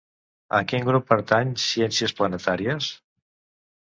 [0.59, 2.89] A quin grup pertany Ciències Planetàries?